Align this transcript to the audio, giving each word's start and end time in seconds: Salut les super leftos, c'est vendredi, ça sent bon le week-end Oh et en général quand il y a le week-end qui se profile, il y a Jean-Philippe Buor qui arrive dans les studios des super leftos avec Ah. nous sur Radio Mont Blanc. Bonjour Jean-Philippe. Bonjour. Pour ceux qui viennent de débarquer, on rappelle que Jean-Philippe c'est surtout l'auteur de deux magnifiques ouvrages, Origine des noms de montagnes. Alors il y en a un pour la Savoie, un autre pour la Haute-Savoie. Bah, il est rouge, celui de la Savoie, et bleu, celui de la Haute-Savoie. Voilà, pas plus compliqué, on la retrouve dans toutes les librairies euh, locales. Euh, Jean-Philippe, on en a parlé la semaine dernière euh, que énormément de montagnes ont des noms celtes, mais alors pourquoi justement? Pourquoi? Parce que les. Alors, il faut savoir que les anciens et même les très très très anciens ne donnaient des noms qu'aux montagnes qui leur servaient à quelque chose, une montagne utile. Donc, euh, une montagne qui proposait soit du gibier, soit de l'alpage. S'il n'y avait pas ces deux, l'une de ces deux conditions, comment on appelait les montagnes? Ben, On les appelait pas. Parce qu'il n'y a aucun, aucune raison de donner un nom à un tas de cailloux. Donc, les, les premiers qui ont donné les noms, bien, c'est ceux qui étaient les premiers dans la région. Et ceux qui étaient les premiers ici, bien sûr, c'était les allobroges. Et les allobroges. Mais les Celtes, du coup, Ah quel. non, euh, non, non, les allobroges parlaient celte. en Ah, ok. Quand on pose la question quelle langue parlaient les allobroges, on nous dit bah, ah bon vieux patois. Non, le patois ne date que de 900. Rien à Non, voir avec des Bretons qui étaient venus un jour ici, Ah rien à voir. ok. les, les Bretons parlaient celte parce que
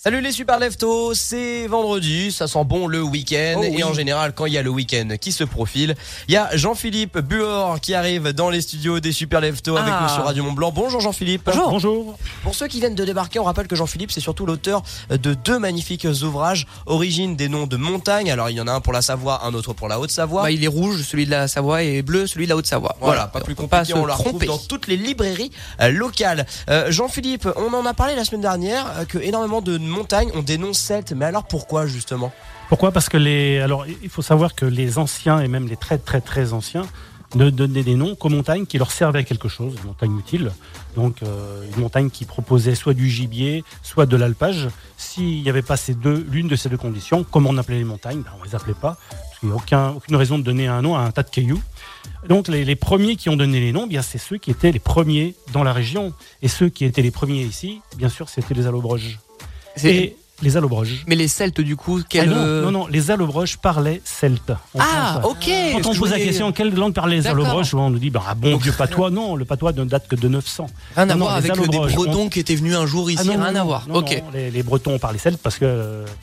Salut 0.00 0.20
les 0.20 0.30
super 0.30 0.60
leftos, 0.60 1.12
c'est 1.14 1.66
vendredi, 1.66 2.30
ça 2.30 2.46
sent 2.46 2.62
bon 2.64 2.86
le 2.86 3.02
week-end 3.02 3.56
Oh 3.58 3.64
et 3.64 3.82
en 3.82 3.92
général 3.92 4.32
quand 4.32 4.46
il 4.46 4.52
y 4.52 4.56
a 4.58 4.62
le 4.62 4.70
week-end 4.70 5.08
qui 5.20 5.32
se 5.32 5.42
profile, 5.42 5.96
il 6.28 6.34
y 6.34 6.36
a 6.36 6.56
Jean-Philippe 6.56 7.18
Buor 7.18 7.80
qui 7.80 7.94
arrive 7.94 8.28
dans 8.32 8.48
les 8.48 8.60
studios 8.60 9.00
des 9.00 9.10
super 9.10 9.40
leftos 9.40 9.76
avec 9.76 9.92
Ah. 9.92 10.02
nous 10.04 10.08
sur 10.14 10.22
Radio 10.24 10.44
Mont 10.44 10.52
Blanc. 10.52 10.70
Bonjour 10.72 11.00
Jean-Philippe. 11.00 11.50
Bonjour. 11.52 12.16
Pour 12.44 12.54
ceux 12.54 12.68
qui 12.68 12.78
viennent 12.78 12.94
de 12.94 13.04
débarquer, 13.04 13.40
on 13.40 13.42
rappelle 13.42 13.66
que 13.66 13.74
Jean-Philippe 13.74 14.12
c'est 14.12 14.20
surtout 14.20 14.46
l'auteur 14.46 14.84
de 15.10 15.34
deux 15.34 15.58
magnifiques 15.58 16.06
ouvrages, 16.22 16.68
Origine 16.86 17.34
des 17.34 17.48
noms 17.48 17.66
de 17.66 17.76
montagnes. 17.76 18.30
Alors 18.30 18.50
il 18.50 18.56
y 18.56 18.60
en 18.60 18.68
a 18.68 18.72
un 18.72 18.80
pour 18.80 18.92
la 18.92 19.02
Savoie, 19.02 19.44
un 19.44 19.52
autre 19.52 19.72
pour 19.72 19.88
la 19.88 19.98
Haute-Savoie. 19.98 20.42
Bah, 20.42 20.50
il 20.52 20.62
est 20.62 20.68
rouge, 20.68 21.02
celui 21.02 21.26
de 21.26 21.32
la 21.32 21.48
Savoie, 21.48 21.82
et 21.82 22.02
bleu, 22.02 22.28
celui 22.28 22.44
de 22.44 22.50
la 22.50 22.56
Haute-Savoie. 22.56 22.94
Voilà, 23.00 23.26
pas 23.26 23.40
plus 23.40 23.56
compliqué, 23.56 23.94
on 23.94 24.06
la 24.06 24.14
retrouve 24.14 24.44
dans 24.46 24.58
toutes 24.58 24.86
les 24.86 24.96
librairies 24.96 25.50
euh, 25.80 25.90
locales. 25.90 26.46
Euh, 26.70 26.88
Jean-Philippe, 26.92 27.48
on 27.56 27.74
en 27.74 27.84
a 27.84 27.94
parlé 27.94 28.14
la 28.14 28.24
semaine 28.24 28.42
dernière 28.42 28.86
euh, 28.96 29.04
que 29.04 29.18
énormément 29.18 29.60
de 29.60 29.76
montagnes 29.88 30.30
ont 30.34 30.42
des 30.42 30.58
noms 30.58 30.72
celtes, 30.72 31.12
mais 31.12 31.24
alors 31.24 31.44
pourquoi 31.44 31.86
justement? 31.86 32.32
Pourquoi? 32.68 32.92
Parce 32.92 33.08
que 33.08 33.16
les. 33.16 33.60
Alors, 33.60 33.86
il 33.86 34.10
faut 34.10 34.22
savoir 34.22 34.54
que 34.54 34.66
les 34.66 34.98
anciens 34.98 35.40
et 35.40 35.48
même 35.48 35.68
les 35.68 35.76
très 35.76 35.98
très 35.98 36.20
très 36.20 36.52
anciens 36.52 36.86
ne 37.34 37.50
donnaient 37.50 37.82
des 37.82 37.94
noms 37.94 38.14
qu'aux 38.14 38.28
montagnes 38.28 38.66
qui 38.66 38.78
leur 38.78 38.90
servaient 38.90 39.20
à 39.20 39.22
quelque 39.22 39.48
chose, 39.48 39.74
une 39.80 39.88
montagne 39.88 40.18
utile. 40.18 40.52
Donc, 40.96 41.22
euh, 41.22 41.64
une 41.74 41.82
montagne 41.82 42.10
qui 42.10 42.24
proposait 42.24 42.74
soit 42.74 42.94
du 42.94 43.08
gibier, 43.08 43.64
soit 43.82 44.06
de 44.06 44.16
l'alpage. 44.16 44.68
S'il 44.96 45.42
n'y 45.42 45.50
avait 45.50 45.62
pas 45.62 45.76
ces 45.76 45.94
deux, 45.94 46.26
l'une 46.30 46.48
de 46.48 46.56
ces 46.56 46.68
deux 46.68 46.78
conditions, 46.78 47.24
comment 47.24 47.50
on 47.50 47.58
appelait 47.58 47.78
les 47.78 47.84
montagnes? 47.84 48.22
Ben, 48.22 48.30
On 48.40 48.44
les 48.44 48.54
appelait 48.54 48.74
pas. 48.74 48.96
Parce 49.10 49.40
qu'il 49.40 49.48
n'y 49.50 49.54
a 49.54 49.56
aucun, 49.56 49.88
aucune 49.90 50.16
raison 50.16 50.38
de 50.38 50.42
donner 50.42 50.68
un 50.68 50.80
nom 50.80 50.96
à 50.96 51.00
un 51.00 51.10
tas 51.10 51.22
de 51.22 51.30
cailloux. 51.30 51.62
Donc, 52.28 52.48
les, 52.48 52.64
les 52.64 52.76
premiers 52.76 53.16
qui 53.16 53.28
ont 53.28 53.36
donné 53.36 53.60
les 53.60 53.72
noms, 53.72 53.86
bien, 53.86 54.02
c'est 54.02 54.18
ceux 54.18 54.38
qui 54.38 54.50
étaient 54.50 54.72
les 54.72 54.78
premiers 54.78 55.34
dans 55.52 55.64
la 55.64 55.72
région. 55.72 56.14
Et 56.42 56.48
ceux 56.48 56.70
qui 56.70 56.84
étaient 56.84 57.02
les 57.02 57.10
premiers 57.10 57.42
ici, 57.42 57.82
bien 57.96 58.08
sûr, 58.08 58.28
c'était 58.28 58.54
les 58.54 58.66
allobroges. 58.66 59.18
Et 59.84 60.16
les 60.40 60.56
allobroges. 60.56 61.02
Mais 61.08 61.16
les 61.16 61.26
Celtes, 61.26 61.60
du 61.60 61.74
coup, 61.74 61.98
Ah 62.00 62.06
quel. 62.08 62.30
non, 62.30 62.36
euh, 62.36 62.62
non, 62.62 62.70
non, 62.70 62.86
les 62.86 63.10
allobroges 63.10 63.56
parlaient 63.58 64.00
celte. 64.04 64.50
en 64.50 64.78
Ah, 64.78 65.20
ok. 65.24 65.50
Quand 65.72 65.86
on 65.90 65.94
pose 65.96 66.10
la 66.12 66.18
question 66.18 66.52
quelle 66.52 66.72
langue 66.74 66.94
parlaient 66.94 67.16
les 67.16 67.26
allobroges, 67.26 67.74
on 67.74 67.90
nous 67.90 67.98
dit 67.98 68.10
bah, 68.10 68.22
ah 68.28 68.34
bon 68.36 68.56
vieux 68.56 68.70
patois. 68.72 69.10
Non, 69.10 69.34
le 69.34 69.44
patois 69.44 69.72
ne 69.72 69.82
date 69.84 70.06
que 70.06 70.14
de 70.14 70.28
900. 70.28 70.66
Rien 70.94 71.10
à 71.10 71.14
Non, 71.14 71.24
voir 71.24 71.34
avec 71.34 71.52
des 71.52 71.66
Bretons 71.66 72.28
qui 72.28 72.38
étaient 72.38 72.54
venus 72.54 72.76
un 72.76 72.86
jour 72.86 73.10
ici, 73.10 73.28
Ah 73.28 73.32
rien 73.44 73.56
à 73.56 73.64
voir. 73.64 73.84
ok. 73.92 74.22
les, 74.32 74.50
les 74.52 74.62
Bretons 74.62 74.96
parlaient 75.00 75.18
celte 75.18 75.40
parce 75.42 75.58
que 75.58 76.04